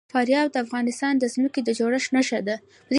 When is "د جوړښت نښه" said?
1.63-2.39